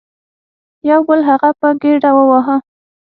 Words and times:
یو 0.89 0.99
بل 1.07 1.19
هغه 1.29 1.49
په 1.59 1.67
ګیډه 1.81 2.11
وواهه. 2.17 2.55